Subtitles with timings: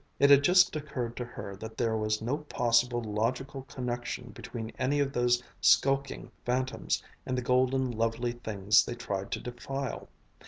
[0.17, 4.99] It had just occurred to her that there was no possible logical connection between any
[4.99, 10.09] of those skulking phantoms and the golden lovely things they tried to defile.